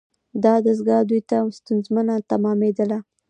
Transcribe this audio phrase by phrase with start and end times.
[0.43, 2.99] دا دستگاه دوی ته ستونزمنه تمامیدله.